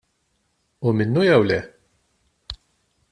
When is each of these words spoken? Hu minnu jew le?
Hu 0.81 0.87
minnu 1.01 1.21
jew 1.29 1.43
le? 1.49 1.59